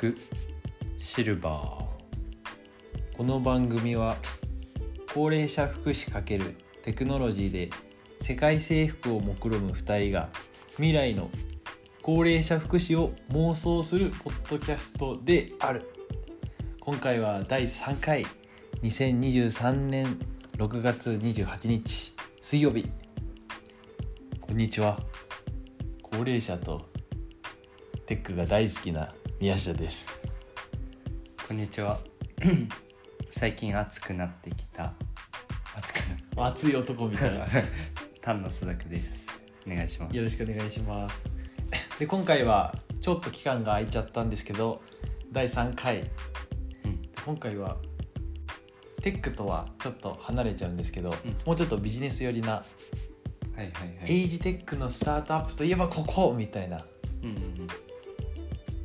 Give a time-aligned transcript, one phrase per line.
[0.00, 0.16] ク
[0.96, 3.16] シルバー。
[3.18, 4.16] この番組は
[5.12, 7.68] 高齢者福祉×テクノロジーで
[8.22, 10.30] 世界征服を目論む2人が
[10.76, 11.28] 未来の
[12.00, 15.92] 高齢者福祉を妄想するポッドキャストである。
[16.80, 18.24] 今回は第3回
[18.82, 20.18] 2023年
[20.56, 22.90] 6月28日水曜日。
[24.40, 24.98] こんにちは。
[26.00, 26.88] 高齢者と
[28.06, 30.20] テックが大好きな宮下です。
[31.48, 31.98] こんにちは。
[33.32, 34.92] 最近暑くなってきた。
[35.74, 35.96] 暑く
[36.36, 37.32] なっ熱い男みたい。
[37.32, 37.46] な
[38.20, 39.40] 丹野須作です。
[39.66, 40.14] お願いします。
[40.14, 41.16] よろしくお願いします。
[41.98, 44.82] で今回はちょっと期間が空いちゃったんですけど
[45.32, 46.00] 第3回。
[46.84, 47.00] うん。
[47.24, 47.78] 今回は
[49.00, 51.30] テックとはちょっと離れちゃうんですけど、うん。
[51.46, 52.62] もうちょっとビジネス寄りな、は
[53.56, 54.12] いはいはい。
[54.12, 56.76] AgeTech のスタートアップといえばここみたいな。
[57.22, 57.89] うんうんうん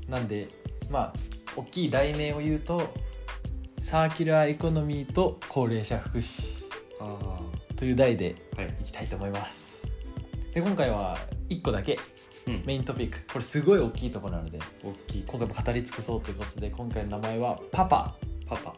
[0.09, 0.48] なんで
[0.92, 1.14] まあ
[1.56, 2.94] 大きい題名を言うと
[3.81, 6.66] サーキュラーエコノミーと高齢者福祉
[7.00, 7.39] あ
[7.75, 8.81] という題でい。
[8.81, 9.86] いきたいと思います。
[10.53, 11.17] で今回は
[11.50, 12.00] 1個だけ
[12.48, 12.64] うん。
[12.66, 13.26] メイントピック。
[13.28, 15.23] これすごい大きいところなので大きい。
[15.28, 18.16] 今回も語り尽くそうということで今回の名前はパパ。
[18.48, 18.73] パパ。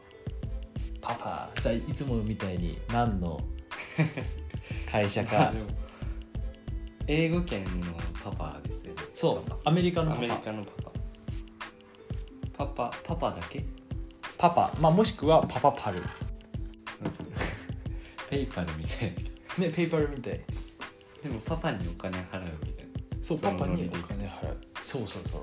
[1.01, 1.51] パパ。
[1.55, 3.39] さあいつもみたいに何の
[4.89, 5.53] 会社か。
[7.07, 9.01] 英語圏のパパですよね。
[9.13, 9.43] そう。
[9.63, 10.96] アメリカのアメリパパカのパパ
[12.57, 13.63] パパパパだけ？
[14.37, 16.01] パパ、まあ、もしくはパパパル。
[18.29, 19.13] ペイパルみたい。
[19.59, 20.41] ねペイパルみたい。
[21.21, 22.91] でもパパにお金払うみたいな。
[23.21, 24.57] そうパパにお金払う。
[24.83, 25.41] そうそうそう。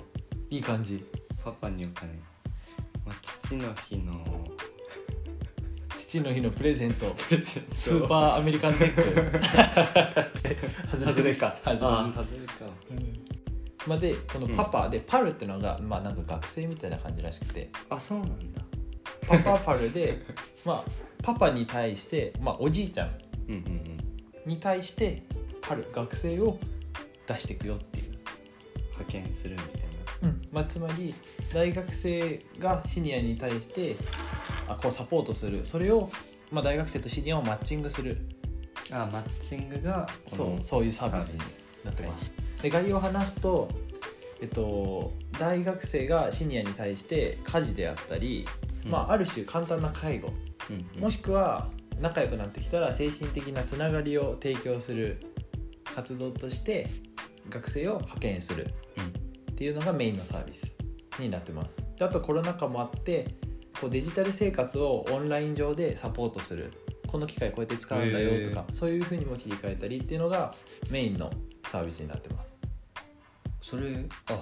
[0.51, 1.05] いい感じ。
[1.45, 2.13] パパにお金、
[3.05, 4.25] まあ、父の日の。
[5.97, 7.07] 父の日のプレゼント。
[7.29, 7.77] プレゼント。
[7.77, 9.03] スーパーアメリカンテック。
[10.97, 11.57] 外れか。
[11.65, 12.55] 外れあー外れか
[13.87, 17.71] まあ、でこのパパでパルっていうのが、まあ、なんか学生みたいな感じらしくて。
[17.89, 18.61] あそうなんだ。
[19.27, 20.23] パパパルで、
[20.65, 20.85] まあ、
[21.23, 23.19] パパに対して、まあ、おじいちゃん
[23.49, 24.51] うんうんうん。
[24.51, 25.23] に対して
[25.61, 26.59] パル学生を
[27.27, 28.19] 出していくよっていう、
[28.91, 29.95] 派遣するみたい
[30.55, 31.15] まあ、つまり
[31.53, 33.97] 大学生がシニアに対して
[34.69, 35.67] あこうサポートする。
[35.67, 36.09] それを、
[36.51, 38.19] まあ、大学生とシニアをマッチングする。
[38.91, 41.41] なあマッチングがこのそうそういうサービスに
[41.85, 42.31] なってます。
[42.65, 43.69] で概要を話すと、
[44.41, 48.47] えっと、大学生がシニアに対して家事であったり、
[48.87, 48.91] うん。
[48.91, 50.31] まあ、ある種簡単な介護。
[50.71, 51.01] うんうん。
[51.03, 51.69] もしくは
[52.01, 55.21] 仲良くなってきたら精神的なつながりを提供する
[55.95, 56.89] 活動として
[57.51, 58.71] 学生を派遣する。
[59.51, 60.75] っていうのがメインのサービス
[61.19, 61.85] になってます。
[61.99, 63.35] であとコロナ禍もあって
[63.79, 66.73] こうデジタル生活をオンライン上でサポートする。
[67.07, 70.55] この機械こうやって使うんだよとかそういうふうにも切り替えたりっていうのが
[70.91, 71.31] メインの
[71.67, 72.57] サービスになってます。
[73.61, 74.41] それあ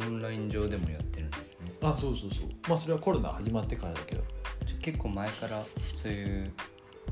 [0.00, 1.72] オンライン上でもやってるんですね。
[1.82, 2.48] あそうそうそう。
[2.68, 4.22] まあそれはコロナ始まってからだけど。
[4.64, 5.62] じゃ結構前から
[5.94, 6.52] そういう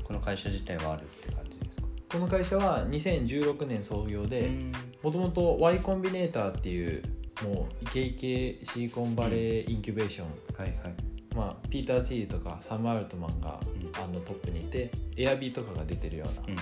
[0.03, 1.87] この会社自体はあるって感じですか？
[2.11, 4.71] この会社は2016年創業でうん。
[5.03, 7.03] もともと Y コンビネーターっていう
[7.43, 10.27] もうイケイケシリコンバレーインキュベーション、
[10.57, 10.95] はいはい。
[11.35, 13.91] まあ、ピーター・ティールとかサム・アルトマンが、うん。
[14.01, 16.55] あのトップにいてエアビーとかが出てるようなうん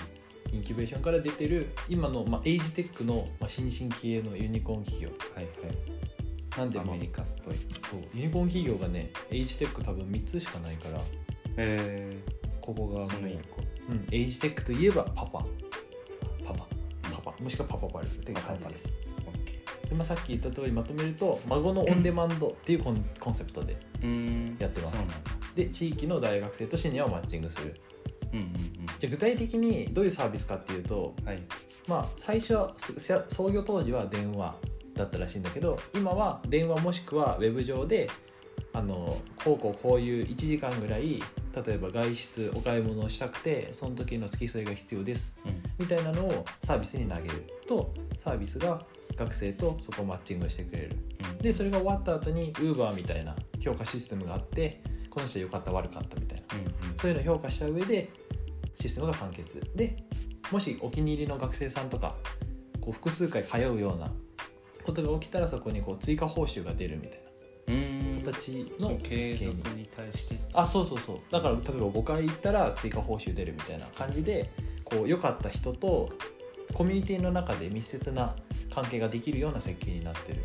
[0.54, 5.10] インキュベーションから出てる今の、まあ、 AgeTech の、まあ、新進気鋭のユニコーン企業。
[5.34, 5.48] はい
[6.56, 7.56] なんで、アメリカっぽい。
[7.80, 8.00] そう。
[8.14, 11.00] ユニコーン企業がね AgeTech 多分3つしかないから
[11.56, 12.16] え
[12.60, 13.62] ここがもうー、その一個。
[13.88, 15.44] うん、エイジテックといえばパパ。
[16.44, 16.66] パパ。
[17.10, 17.42] パパ。
[17.42, 18.88] もしくはパパパルっていう感じです。
[19.88, 23.76] で、まあ、さっき言った通りまとめると孫のオンデマンドっていうコンコンセプトで
[24.58, 24.94] やってます
[25.54, 27.80] で地域の大学生とシニアをマッチングする
[28.34, 28.54] うんうん
[28.98, 31.42] じゃあ具体的にどういうサービスかっていうとうんはい。
[31.88, 32.74] まあ最初は
[33.28, 34.54] 創業当時は電話
[34.94, 38.08] だったらしいんだけど今は電話もしくはウェブ上で
[38.72, 41.22] あのこうこうこういう1時間ぐらい
[41.64, 45.62] 例えば外出お買い物をしたくてその時の付き添いが必要ですうん。
[45.78, 47.46] みたいなのをサービスに投げる。
[47.66, 48.82] とサービスが
[49.16, 50.96] 学生とそこをマッチングしてくれる。
[51.30, 51.38] うん。
[51.38, 56.56] でそれが終わった後に Uber みたいな評価システムがあってこの人良かった悪かったみたいな。
[56.56, 56.96] うんうん。
[56.96, 58.10] そういうのを評価した上で
[58.74, 59.60] システムが完結。
[59.74, 59.96] で
[60.50, 62.16] もしお気に入りの学生さんとか
[62.80, 64.10] こう複数回通うような
[64.84, 67.20] ことが起きたらそこにこう追加報酬が出るみたい
[67.68, 68.12] うん。
[68.24, 69.38] な形の設計に。
[69.38, 70.36] 続に対して。
[70.52, 71.18] あそうそうそう。
[71.30, 74.50] だから例えば5回行ったら追加報酬出るみたいな感じで
[74.84, 76.10] こう良かった人と
[76.72, 78.34] コミュニティの中で密接な
[78.74, 80.42] 関係ができるような設計になってる。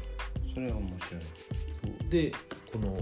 [0.54, 2.10] それは面白い。
[2.10, 2.32] で
[2.72, 2.98] この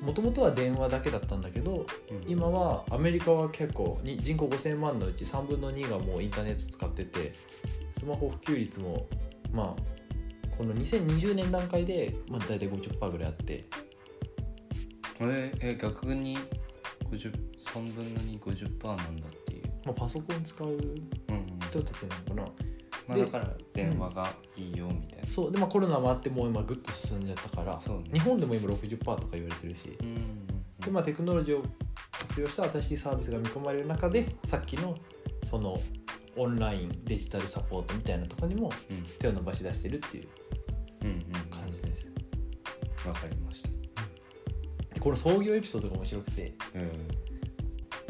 [0.00, 2.30] もともとは電話だけだったんだけどうん。
[2.30, 7.32] 今はアメリカは結構に人口5000万のうち3分の2がもうインターネット使ってて
[7.96, 9.06] スマホ普及率も
[9.52, 13.64] まあこの2020年段階で、まあ、大体50%ぐらいあって。
[15.22, 16.38] ええ逆に
[17.10, 22.69] 50 3分の250%なんだっていう、まあ、パソコン使ううんうん人たちなのかな
[23.10, 27.80] まあ、でだから電話がいいよみたいな、そうで、まあ、コロナもあってもう今グッと進んじゃったからね。
[28.12, 29.96] 日本でも今60%とか言われてるし。
[30.00, 31.64] うんうんで、まあ、テクノロジーを
[32.10, 34.96] 活用した新しいサービスが見込まれる中でさっきの
[35.44, 35.78] その
[36.36, 39.02] オンラインデジタルサポートみたいなところにもうん。
[39.18, 40.28] 手を伸ばし出してるっていう
[41.02, 41.20] うんうん
[41.50, 42.06] 感じです。
[43.06, 43.68] わかりました。
[44.94, 46.90] でこの創業エピソードが面白くてうん。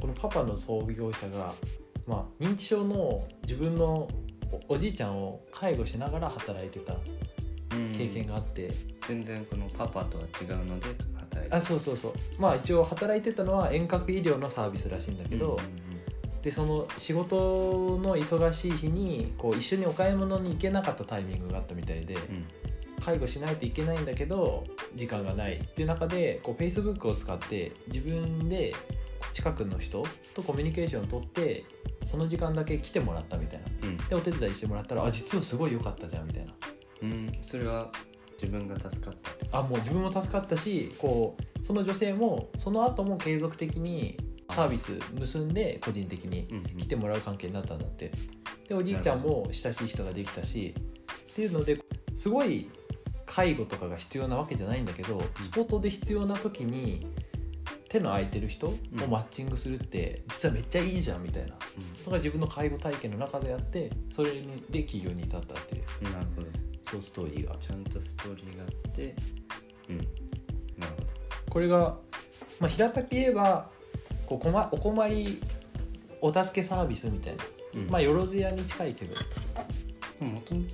[0.00, 1.52] このパパの創業者が、
[2.06, 4.08] まあ、認知症の自分の
[4.68, 7.92] おおじいちゃんを介護しながら働いてたうん。
[7.92, 8.70] 経験があって、
[9.06, 12.12] 全然このパパとは違うので働いてあそうそうそう。
[12.38, 15.58] まあ一応働いてたのは遠隔医療のサービスらしいんだけど、
[16.42, 22.44] でその仕事の忙しい日にこう一緒にお買い物に行けなかったタイミングがあったみたいで、うんうん。
[23.00, 24.64] 介護しないといけないんだけど
[24.94, 28.74] 時間がないっていう中でこう Facebook を使って自分で
[29.32, 30.04] 近くの人
[30.34, 31.64] とコミュニケーションを取って
[32.04, 33.88] その時間だけ来てもらったみたいな。
[33.88, 33.96] うん。
[33.96, 36.52] でお手伝いしてもらったらあ実はすごい良かったじゃんみたいな。
[37.02, 37.32] うん。
[37.40, 37.90] それは
[38.32, 39.14] 自分が助かっ
[39.50, 39.58] た。
[39.58, 44.18] あもう自分も助かったしこうその女性もその後も継続的に
[44.48, 46.64] サービス結んで個人的にうんうん。
[46.76, 48.12] 来てもらう関係になったんだって。
[48.68, 50.74] でおじいちゃんも親しい人ができたし。
[51.30, 51.80] っていうので
[52.16, 52.68] すごい
[53.24, 57.06] 介護とかが必要なわけじゃないんだけど、スポットで必要な時に
[57.90, 58.78] 手の空いてる人を
[59.10, 61.56] マッチングするって実はめっちゃいいじゃんみたいな。
[62.06, 65.82] のが自分の介護体験の中であってそれにで起業に至ったっていう。
[66.02, 66.46] うんなるほど。
[66.88, 67.56] そうストーリーが。
[67.56, 69.16] ちゃんとストーリーがあって。
[69.88, 69.96] うん。
[70.78, 71.06] なるほど。
[71.50, 71.96] これが、
[72.60, 73.68] まあ、平たく言えば
[74.24, 75.42] こう困お困り
[76.20, 77.44] お助けサービスみたいな、
[77.74, 77.90] うん。
[77.90, 79.16] まあよろずやに近いけど。
[80.24, 80.64] もとうん。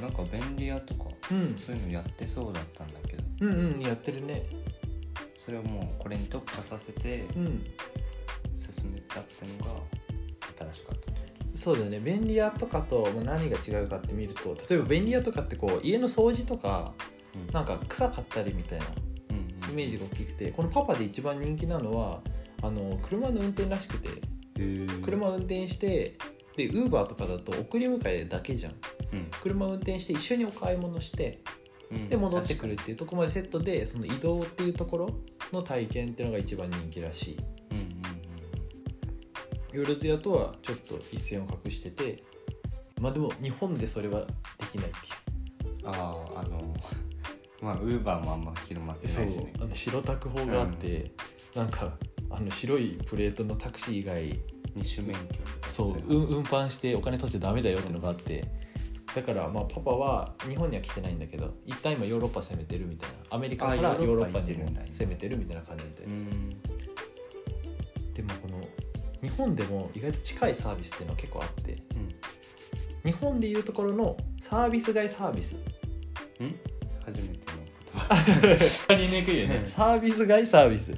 [0.00, 1.54] なんか便利屋とかうん。
[1.58, 3.24] そういうのやってそうだったんだけど。
[3.42, 4.46] うんうんやってるね
[5.48, 7.64] それをもうこれに特化させてうん。
[8.54, 9.80] 進めたっていうのが
[10.58, 11.16] 新しかったと
[11.54, 12.00] そうだね。
[12.00, 16.92] 便利屋とかとまあ何が違うかって見ると例えば便利屋とかってこう家の掃除とか
[17.34, 17.52] うん。
[17.54, 18.84] なんか臭かったりみたいな
[19.30, 22.20] うんイメージが大きくてこのパパで一番人気なのは
[22.60, 24.10] あの車の運転らしくて
[24.58, 24.62] う
[24.98, 26.18] ん車を運転して
[26.58, 28.72] でウーバーとかだと送り迎えだけじゃん。
[29.14, 29.30] うん。
[29.40, 31.40] 車を運転して一緒にお買い物して
[31.90, 32.08] うん。
[32.10, 35.10] で戻ってくるっていうところまでセットでその移動っていうところ
[35.52, 37.36] の体験っていうのが一番人気らしい。
[37.70, 38.08] うんうん
[39.70, 42.22] よろずやとはちょっと一線を画してて
[42.98, 45.86] まあでも日本でそれはできないっていう。
[45.86, 46.74] うんあああの
[47.62, 49.52] まあウーバーもあんま広まってそうないしね。
[49.60, 51.10] あの白タク法があって、
[51.54, 51.96] なんか
[52.30, 54.40] あの白いプレートのタクシー以外
[54.74, 55.38] 二種免許
[55.70, 58.44] そう運搬してお金取っちゃダメだよっていうのがあって
[59.20, 63.16] だからまあパパは日本には来てないんだけど一旦今ヨーロッパ攻めてるみたいな。
[63.36, 64.54] アメリカかあらヨヨーロッパに
[64.92, 66.06] 攻めてるみたいな感じみたい
[68.14, 68.60] ででもこの
[69.20, 71.72] 日本でも意外と近いサービスっていうのは結構あって。
[71.72, 72.14] うん。
[73.04, 75.56] 日本でいうところのサービス外サービス。
[76.40, 76.54] うん？
[77.04, 77.36] 初めての
[77.84, 78.14] 言葉。
[78.54, 79.62] 分かりにくいよね。
[79.66, 80.92] サービス外サービス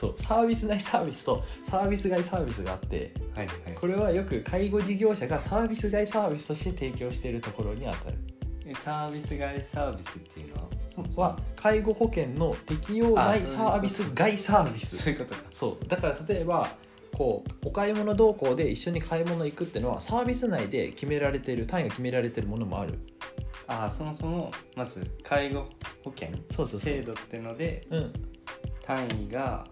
[0.00, 3.74] そうサービス内サービスとサービス外サービスがあってはいはい。
[3.74, 8.16] これはよく介護事業者がサービス外サービスとして提供しているところに当たる。
[8.64, 10.68] えサービス外サービスっていうのは？
[10.88, 14.96] そもそもは介護保険の適用あ外サービス外サービス。
[14.96, 15.42] そういうことか。
[15.50, 15.86] そう。
[15.86, 16.66] だから例えば
[17.12, 22.98] こうお買い物同行で一緒に買い物行くっていうのはサービス内で決められている単位が決められているものもある。
[23.66, 25.68] ああそもそもまず介護
[26.02, 26.80] 保険そうそうそう。
[26.80, 28.12] 制度っていうのでうん
[28.90, 29.64] 単位が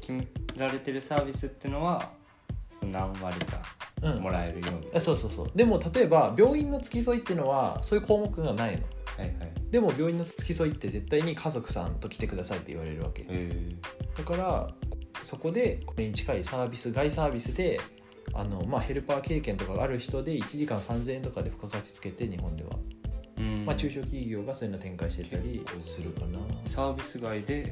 [0.00, 0.26] 決め
[0.56, 2.12] られてるサービスっていうのは
[2.80, 3.58] その何割か
[4.00, 4.22] うん。
[4.22, 5.50] もらえるように、あそうそうそう。
[5.56, 8.84] でも例えば病院の付き添いっていうのはそういう項目がないの。
[9.16, 9.52] はいはい。
[9.72, 13.26] でも病院の付き添いって絶対に家族さんと来てくださいって言われるわけ。
[13.28, 13.68] え。
[14.16, 14.68] だから
[15.24, 17.80] そこでこれに近いサービス外サービスで
[18.34, 22.70] あの、まあ、ヘルパー経験とかがある人で1時間3000円とかで付加価値つけて日本では、
[23.38, 23.66] うん。
[23.66, 27.66] まあ、中小企業がそういうの展開してたりするかな、サービス外で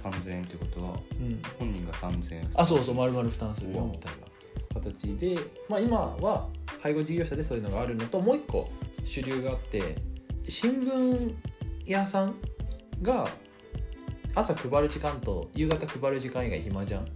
[0.00, 2.50] 3000円ってことはうん、本人が3000円。
[2.54, 4.30] あそうそう丸々負担するよみたいな
[4.74, 5.38] 形で、
[5.68, 6.48] まあ、今は
[6.82, 8.70] 介護事業者でそういうのがあるのともう一個
[9.04, 9.96] 主流があって
[10.48, 11.34] 新聞
[11.86, 12.34] 屋さん
[13.02, 13.28] が
[14.34, 17.06] 朝配る時間と夕方配る時間以外暇じゃん。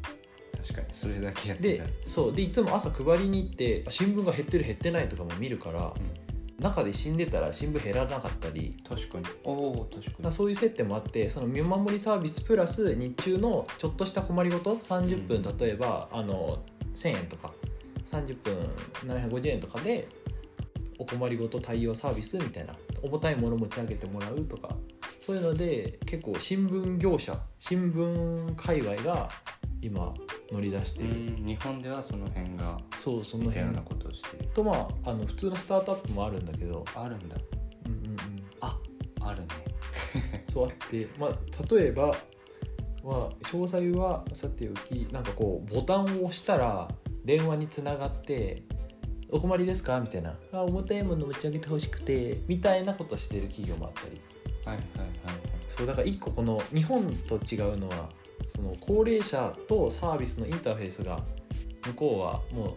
[0.65, 5.93] 確かにそれだけやってでそうでいつも朝配りに行って新聞が減ってる減ってないとかも見るから
[6.59, 8.77] 中で死んでたら新聞減らなかったり。
[8.89, 9.25] 確かに。
[9.45, 10.15] おお確かに。
[10.23, 15.59] まあそういう接点もあってその見守りサービスプラス日中のちょっとした困りごと30分、うん。
[15.59, 16.63] 例えばあの
[16.95, 17.53] 1000円とか
[18.13, 18.57] 30分
[19.05, 20.09] 750円とかで
[20.99, 24.77] お困りごと対応サービスみたいな重たいもの持ち上げてもらうとか
[25.21, 29.29] そういうので結構新聞業者新聞界隈が
[29.85, 30.15] 今
[30.51, 33.73] 乗り出してうる、ん日本ではその辺がそうその辺。
[33.73, 34.49] なことをしてる。
[34.55, 37.37] とまああの普通のスタートアップもあるんだけど、あるんだ。
[37.87, 38.17] うんうんうん、
[38.61, 38.79] あ
[39.21, 39.49] あるね。
[40.49, 42.07] そうあって、まあ、例えば
[43.03, 46.89] は詳細はさておきなんかこうボタンを押したら
[47.25, 48.63] 電話につながって
[49.31, 54.21] 「お困りですか?」みたいな「あ重たいもの持ち上げてほしくて」みたいなことしてる企業もあったり。
[54.65, 55.37] はいはいはい。
[55.69, 58.09] そうだから一個この日本と違うのは
[58.49, 61.21] その高齢者とサービスのインターフェースが
[61.87, 62.77] 向こうはも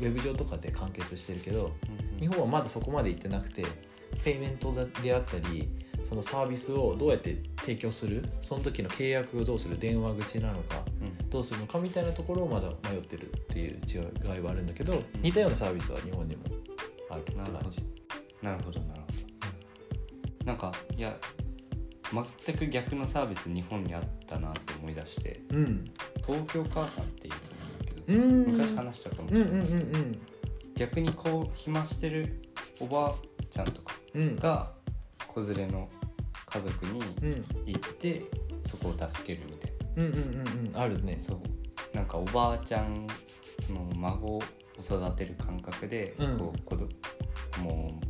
[0.00, 1.72] うウェブ上とかで完結してるけどはい
[2.20, 3.64] 日本はまだそこまで行ってなくて
[4.24, 5.68] ペイメントであったり
[6.04, 11.30] そのサービスをどうやって提供するその時の契約をどうする電話口なのかうん。
[11.30, 16.44] どうするのかみたいなところをまだ迷ってるっていう違いはあるんだけど似たようなサービスは日本にも
[17.10, 17.84] あるって感じ。
[18.42, 18.80] なるほど。
[18.80, 20.44] なるほど。
[20.44, 21.16] なんかいや
[22.12, 25.84] 全く逆のサービス日本にあったなって思い出してうん。
[26.26, 28.46] 東京母さんっていうやつなんだけどうん。
[28.46, 29.54] 昔話したかもしれない、う
[29.98, 30.20] ん
[30.76, 32.40] 逆にこう暇してる
[32.78, 33.12] おばあ
[33.50, 34.72] ちゃんとかが
[35.26, 35.88] 子連れの
[36.46, 37.44] 家族にうん。
[37.66, 38.22] 行って
[38.64, 40.76] そこを助けるみたいうんうんうんうん。
[40.76, 41.16] あるね。
[41.16, 41.96] なそう。
[41.96, 43.06] なんかおばあちゃん
[43.58, 44.42] その孫を
[44.80, 46.38] 育てる感覚で、うん。
[46.38, 46.88] こう子ど
[47.60, 48.00] も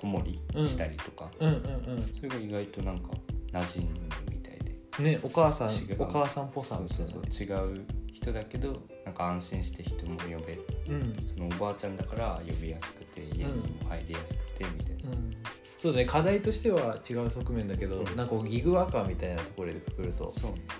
[0.00, 3.10] う子守りしたりとか、うんうんそれが意外となんか
[3.52, 4.76] 馴染むみたいで。
[4.98, 7.76] うんねお母さんお母さんっぽさそうみたいそうなそう。
[7.76, 8.76] 違う人だけど
[9.06, 10.58] なんか安心して人も呼べ
[10.94, 11.14] うん。
[11.26, 15.32] そのおばあちゃんだから呼びやすくて家にも入りやすくてみたいな、うん。
[15.76, 16.04] そうだね。
[16.04, 18.04] 課題としては違う側面だけど、うん。
[18.04, 20.30] なんかこうギグワーカーみたいなところでくくると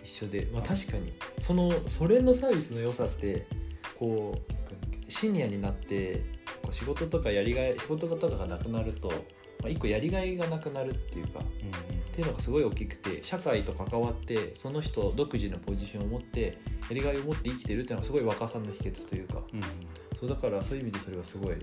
[0.03, 1.12] 一緒で、まあ、確かに。
[1.39, 3.47] そのそれのサービスの良さって
[3.99, 6.39] こうシニアになってこ
[6.71, 9.15] う仕事とかやりがい仕事とかがなくなると、ま
[9.67, 11.43] あ、一個やりがいがなくなるっていうかっ
[12.12, 16.59] ていうのがすごい大きくて社会と関わってその人独自のポジションを持って
[16.89, 19.43] やりがいを持って生きてるっていうのはすごい若さの秘訣というか。
[19.53, 19.65] うんうん。
[20.19, 21.57] そうだからそういう意味でそれはすごい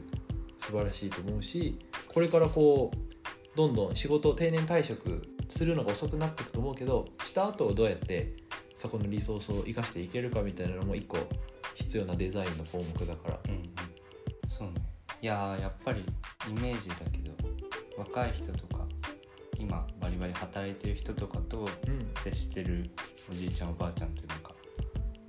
[0.57, 1.77] 素晴らしいと思うし
[2.11, 8.33] これからこうどんどん仕事を定年退職するのが遅くなっていくと思うけどした後どうやって
[8.73, 11.17] そこのリソースを生かしていけるかみたいなのも一個
[11.75, 13.39] 必要なデザインの項目だから。
[13.47, 13.56] うん
[15.21, 16.03] いやーやっぱり
[16.49, 17.31] イメージだけど
[17.97, 18.85] 若い人とか
[19.59, 22.07] 今バリバリ働いてる人とかとうん。
[22.23, 22.89] 接してる
[23.31, 24.51] おじいちゃんおばあちゃんってなんか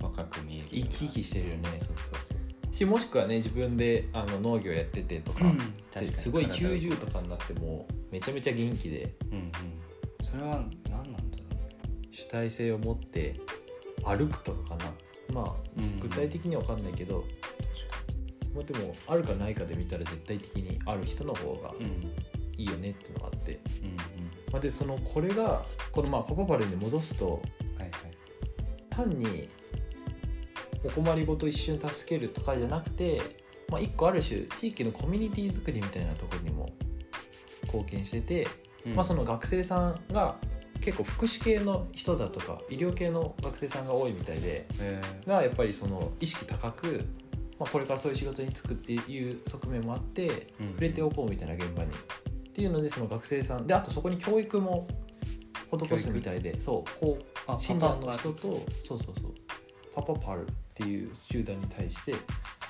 [0.01, 1.69] 若く見える生き生きしてるよね。
[1.77, 5.39] そうそうそうしもしくはね自分であの農業やっててとか、
[6.11, 9.15] すごい90とかになってもめちゃめちゃ元気で。
[9.31, 9.51] うんうん。
[10.21, 11.23] それは何なんだろ
[12.11, 13.39] 主体性を持って
[14.03, 14.85] 歩くとかかな。
[15.33, 15.45] まあ
[15.99, 17.23] 具体的には分かんないけど、
[18.59, 21.85] まあ、でもあるかないかで見たら絶対的にある人の方がうん。
[21.85, 23.95] うんいいよねっていうのがあって、うん
[24.51, 25.63] まあ、でそのこれが
[25.93, 27.39] このまあパパパルに戻すとは
[27.79, 27.91] いはい。
[28.89, 29.47] 単に
[30.83, 33.21] お困りごと一瞬助けるとかじゃなくて、
[33.69, 36.69] まあ、一個ある種地域のコミュニティ作りみたいなところにも
[37.63, 38.47] 貢献してて、
[38.85, 38.95] うん。
[38.95, 40.35] まあ、その学生さんが
[40.81, 47.05] 結構福祉系の人だとか医療系の学生さんが多いみたいでえがやっぱりその意識高く、
[47.59, 51.91] まあ、これからそういう仕事に就くっていう側面もあってー触れておこうみたいな現場に。
[51.91, 54.87] っていうのでその学生さんであとそこに教育も
[55.71, 59.33] 施すみたいでそうこうあシニアの人とそうそうそう。
[59.93, 62.15] パパパルっていう集団に対して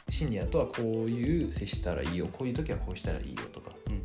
[0.10, 3.72] シニアとはこういう接したらいいよこういう時はこうしたらいいよとか。
[3.88, 4.01] うんうん。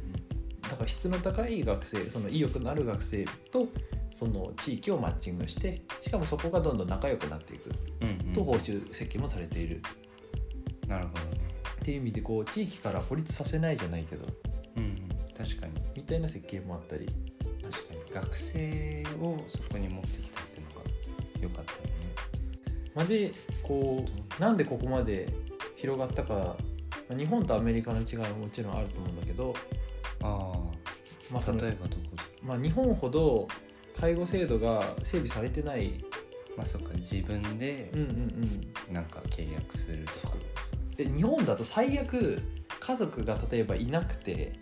[0.63, 3.67] だから質の高い学生その意欲のある学生と
[4.13, 7.71] その地域をマッチングしてしかもそこがどんどん仲良くなっていく。
[8.01, 8.33] うんうん。
[8.33, 9.83] と報酬設計もされている
[10.95, 11.21] なるほど。
[11.25, 11.45] ね
[11.83, 14.27] っていう意味でこう地域から孤立させないじゃないけど。
[14.77, 15.09] うんうん。
[15.37, 15.73] 確かに。
[15.97, 17.07] みたいな設計もあったり。
[17.63, 18.15] 確かに。
[18.15, 20.87] 学生をそこに持ってきたっていうのが
[21.41, 21.95] 良かったよね。
[22.95, 23.33] まあで
[23.63, 24.07] こ
[24.39, 25.29] うなんでここまで
[25.75, 26.57] 広がったか
[27.09, 29.55] まあ日本とアメリカの違いはもちろんあると思うんだけど、
[30.23, 30.53] あ
[31.33, 32.03] まあ例えばどこ？
[32.43, 33.49] まあ、日本ほど
[33.99, 36.05] 介護制度が整備されてない、
[36.57, 38.07] まあそっか自分でうんうん
[38.89, 40.37] うん、なんか契約するとか
[40.97, 42.41] で日本だと最悪
[42.81, 44.53] 家族が例えばいなくて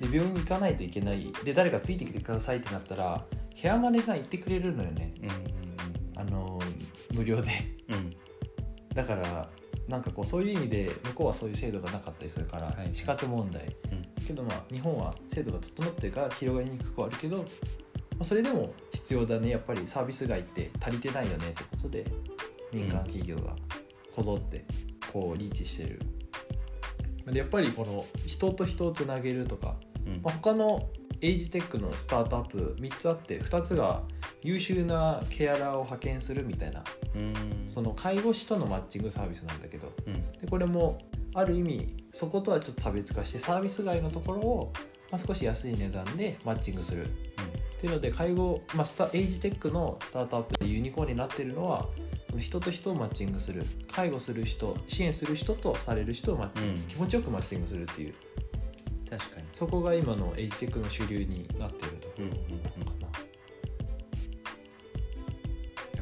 [0.00, 5.14] で病院に行かないといけないで誰かついてきてくださいってなったらケアマネさん行ってくれるのよね。
[5.22, 5.54] うんうん
[6.16, 6.60] あの
[7.12, 7.50] 無料で。
[7.88, 7.94] うん。
[7.94, 8.16] うん
[8.94, 9.48] だから
[9.88, 13.64] なんかこうそういう意味で向こうはそういう制度がなかったりするから、はい死活問題。
[13.90, 14.24] うん。
[14.24, 17.44] けどまあ日本は制度が整ってるから広がりにくくはあるけど、ま
[18.20, 19.50] あ、それでも必要だね。
[19.50, 22.04] やっぱりサービス街って足りてないよねってことで
[22.72, 23.56] 民間企業が
[24.14, 24.58] こぞって。
[24.60, 24.64] こ
[25.20, 26.00] うリーチしてる。
[27.26, 30.20] でやっぱりこの人と人をつなげるとか、うん。
[30.22, 30.88] まあ、他の
[31.20, 34.02] エイジテックのスタートアップ3つあって2つが
[34.42, 37.34] 優秀なケアラーを派遣するみたいなうん。
[37.66, 40.32] その介護士とのマッチングサービスなんだけどうん。
[40.32, 40.98] でこれも
[41.34, 44.72] ある意味そことはちょっと差別化してサービス外のところを、
[45.10, 47.06] まあ、少し安い値段でマッチングする。
[47.06, 51.86] っていうので介護、まあ、スタエイジテックのスタートアップでユニコーンになってるのは
[52.38, 56.78] 人と人をマッチングする介護する人支援する人とされる人をマッチング、うん。
[56.82, 58.14] 気持ちよくマッチングするっていう。
[59.08, 59.46] 確かに。
[59.52, 62.08] そこが今のエイジテックの主流になっていると。
[62.08, 62.32] こうんうん。
[62.32, 62.50] ろか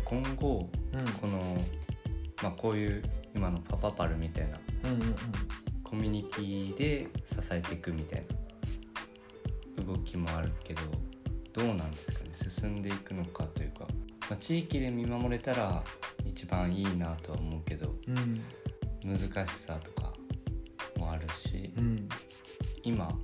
[0.04, 1.00] 今後な。
[1.00, 1.08] うん。
[1.12, 1.64] この、
[2.42, 3.02] まあ、こういう
[3.34, 4.60] 今のパパパルみたいな。
[4.84, 5.14] うんうんうん。
[5.82, 8.42] コミュニティで支えていくみたいな。
[9.84, 10.82] 動きもあるけど
[11.52, 12.30] どうなんですかね。
[12.32, 13.86] 進んでいくのかというか、
[14.30, 15.82] まあ、地域で見守れたら
[16.26, 18.42] 一番いいなとは思うけどうん
[19.04, 20.12] 難しさとか
[20.96, 22.08] もあるしうん
[22.82, 23.16] 今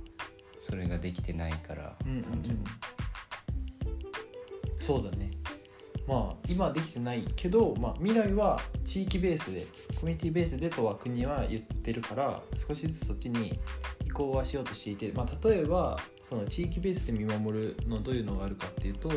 [0.59, 2.17] それができてないからうん。
[2.17, 2.21] うん。
[2.21, 2.65] 単純に
[4.79, 5.29] そうだね。
[6.07, 9.67] まあ今はできてないけど、まあ、未来は地域ベースで
[9.99, 13.59] コミュニティベースでとは国は言ってるから少しずつそっちに
[14.05, 19.11] 移行はしようとしていて、まあ、例えばその地域ベースで見守るのどういうのがあるかっていうと、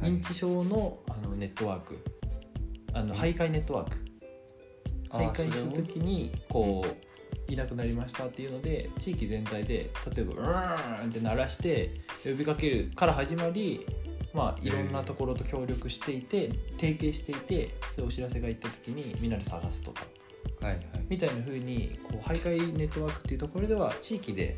[0.00, 2.01] 認知症のあのネットワーク
[2.94, 3.96] あの徘徊ネットワーク。
[5.10, 13.86] あ徘徊した時にこういなくなりましたっていうので地域全体で例えば「うーん!」って鳴らして呼びかけるから始まり
[14.32, 20.06] まあいろんなところと協力していて提携していてそういうお知らせが行った時にみんなで探すとか。
[20.60, 20.84] はいはい。
[21.08, 24.56] みたいな風にこう徘徊ネットワークっていうところでは地域で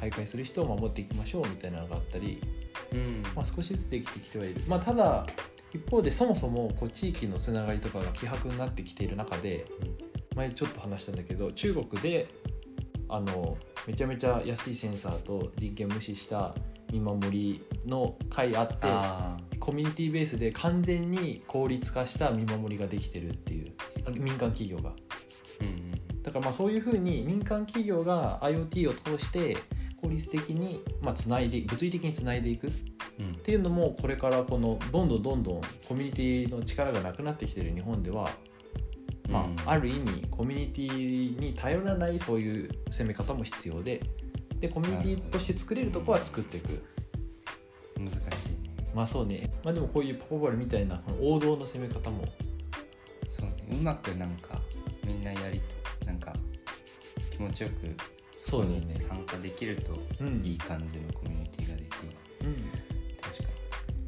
[0.00, 2.40] 徘徊する人を守っていきましょうみたいなのがあったり、
[2.92, 3.22] うん。
[3.34, 5.26] まあ、少しずつできてきてはいる、まあ、ただ
[5.74, 9.66] 一方でそもそもこう地域のつながりとかが希薄になってきている中で
[10.36, 12.28] 前ちょっと話したんだけど中国で
[13.08, 16.54] あのめちゃめちゃ安いセンサーと人権無視した
[16.90, 23.72] 見守りの会あってあコミュニティベースで完全に効率化した見守りができてるっていう
[24.18, 24.90] 民間企業が。
[24.90, 26.22] ーうん。
[26.22, 29.56] だからまあそういうふうに民間企業が IoT を通して
[30.00, 32.70] 効率的にまあつないで物理的につないでいく
[33.30, 38.30] っていうのもこれからこのどんどんどんどんコミュニティの力がなくなってきてる日本では、
[39.28, 39.56] まうん。
[39.66, 44.02] あ、ある意味コミュニティに頼らないそういう攻め方も必要で
[44.60, 46.84] でコミュニティとして作れるとこは作っていく。
[47.98, 48.90] 難しいね。
[48.94, 52.24] まあそうね、まあ、でもこういうパパバルみたいなこの王道の攻め方も。
[53.28, 53.78] そうね。
[53.78, 54.60] うまくなんか
[55.04, 55.60] みんなやり
[56.06, 56.32] なんか
[57.30, 57.74] 気持ちよく
[58.34, 60.42] そこに参加できるとうん。
[60.44, 61.41] いい感じのコミュニ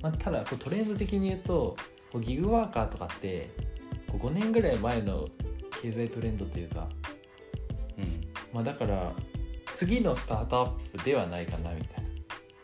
[0.05, 1.77] まあ、ただこうトレンド的に言うと
[2.13, 3.49] こうギグワーカーとかって
[4.07, 5.27] こう5年ぐらい前の
[5.81, 6.87] 経済トレンドというか、
[7.97, 8.21] にうん。
[8.53, 9.13] まあ、だから
[9.75, 12.05] 次のスタートアップではないかなみたい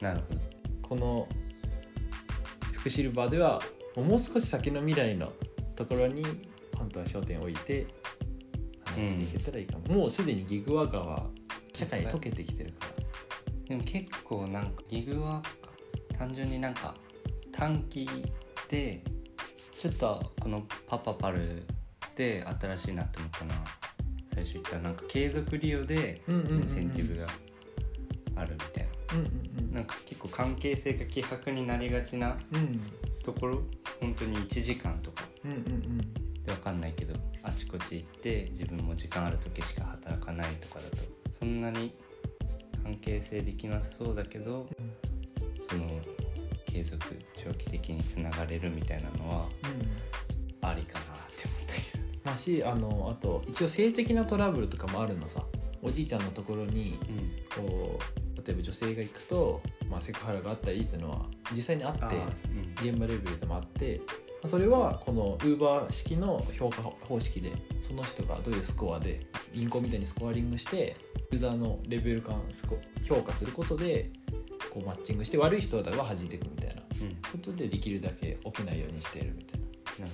[0.02, 0.12] な。
[0.12, 0.40] なるほど。
[0.82, 1.28] この
[2.72, 3.62] 福シルバーでは
[3.96, 5.32] もう少し先の未来の
[5.76, 6.22] ところに
[6.76, 7.86] 本当は焦点を置いて
[8.84, 11.26] 話していけたらいいかも、もうすでにギグワーカーは
[11.72, 12.92] 社会に溶けてきてるから。
[13.64, 16.94] でも結構なんかギグワーカー単純になんか
[17.52, 18.08] 短期
[18.68, 19.02] で
[19.78, 21.64] ちょっとこのパパパル
[22.14, 23.66] で新しいなって思ったのは
[24.34, 26.62] 最初言ったなんか継続利用でうんうんうんうん。
[26.62, 27.26] インセンティブが
[28.36, 32.80] あるみたいうんうんななんか結構関係性が希薄になりがちなうん。
[33.22, 33.62] ところ
[34.00, 35.24] 本当に1時間とか。
[35.44, 35.98] うんうんうん。
[36.42, 40.96] でわかんないけどあちこち行って自分も時間ある時しか働かないとかだと
[41.30, 41.94] そんなに
[42.82, 44.66] 関係性できなさそうだけど、
[45.60, 45.84] その
[46.70, 47.04] 継続
[47.36, 50.68] 長期的につながれるみたいなのはうん。
[50.68, 52.04] ありかなって思ったけど。
[52.24, 55.44] まあしあのあと一応性的なトラブルとかもあるのさ。
[55.82, 56.98] おじいちゃんのところに
[57.56, 62.90] こう例えば女性が行くと、まあ、セクハラがあったりっていうのは実際にあってうん。
[62.90, 69.20] 現場レベルでもあってまあそれはこの Uber 式の評価方式でその人がどういうスコアで
[69.52, 70.96] 銀行みたいにスコアリングして
[71.30, 74.10] ユーザーのレベル感スコ評価することで
[74.70, 75.92] こうマッチングして悪い人は弾
[76.24, 77.16] いていくみたいなうん。
[77.32, 79.60] ことでできるだけ起きないようにしているみたい
[80.00, 80.06] な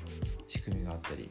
[0.49, 1.31] 仕組みがあったり。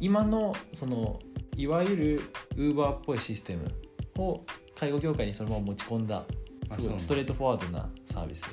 [0.00, 1.18] 今のその
[1.56, 2.22] いわゆる
[2.56, 3.70] Uber っぽいシステム
[4.18, 6.24] を介護業界にそのまま持ち込んだ
[6.72, 8.44] すごいストレートフォワードなサービス。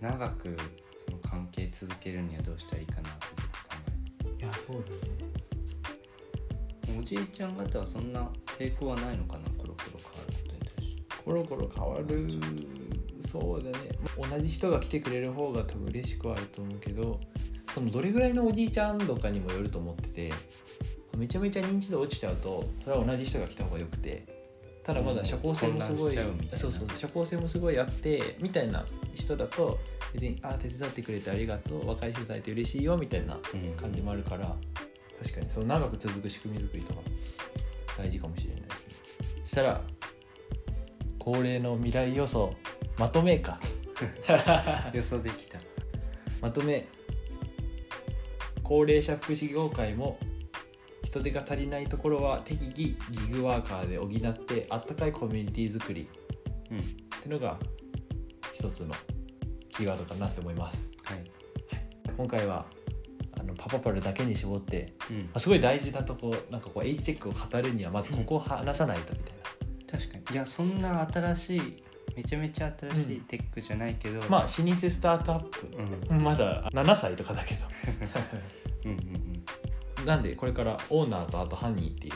[0.00, 0.56] 長く
[0.96, 3.58] その関係続けるにはどうしたらいいかなってずっと考
[4.30, 4.44] えて。
[4.44, 4.96] いやそうだね。
[6.86, 9.50] たおじいちゃん方はそんな抵抗はないのかな
[11.28, 12.26] コロコロ変わる。
[13.20, 13.90] そうだね。
[14.18, 17.20] まあ同じ人が来てくれる方が多分嬉しくはあると思うけど
[17.70, 20.32] そのどれぐらいのおじいちゃんとかにもよると思ってて
[21.18, 24.24] めちゃめちゃ認知度落ちちゃうとそれは同じ人が来た方がよくて
[24.82, 26.14] ただまだ社交性もすごい
[26.56, 29.78] そうそう社交性もすごいあってみたいな人だと
[30.14, 33.76] 別に「あ手伝ってくれてありがとう若い人だいて嬉しいよ」みたいなうん。
[33.76, 34.56] 感じもあるから
[35.22, 37.00] 確かにその長く続く仕組み作りとか
[37.98, 38.94] 大事かもしれないですね。
[39.42, 39.82] そしたら
[41.28, 42.54] 恒例の未来予想
[42.96, 43.60] まとめか。
[44.94, 45.58] 予想できた。
[46.40, 46.86] まとめ。
[48.62, 50.18] 高齢者福祉業界も
[51.02, 52.96] 人手が足りないところは適宜ギ
[53.30, 56.08] グワーカーで補ってあったかいコミュニティ作り。
[56.70, 56.78] うん。
[56.78, 57.58] っていうのが
[58.54, 58.94] 一つの
[59.68, 60.90] キーワードかなって思います。
[61.02, 61.24] はい。
[62.16, 62.64] 今回は
[63.38, 65.30] あのパパパルだけに絞ってうん。
[65.34, 69.37] あすごい大事なとこなんかこう H チェックを語るにはまずここを話さないとみたいな、
[70.30, 71.82] いやそんな新しい
[72.16, 75.68] めちゃめちゃ新しいテックじゃないけど、まあ老舗スタートアップ。
[76.10, 76.22] うん。
[76.22, 77.60] まだ7歳とかだけど。
[78.84, 79.44] うんうん
[80.06, 82.14] なんでこれからオーナーとあとハニーっていう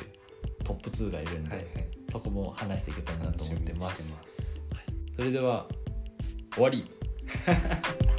[0.64, 1.88] トップ2がいるんで、うんはいはい。
[2.10, 4.12] そこも話していけたらなと思ってます。
[4.14, 5.12] 楽しみにしてます。
[5.16, 5.66] それでは
[6.54, 6.90] 終わり